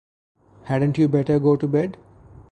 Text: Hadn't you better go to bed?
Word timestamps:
Hadn't 0.63 0.97
you 0.97 1.07
better 1.07 1.37
go 1.37 1.55
to 1.55 1.67
bed? 1.67 1.95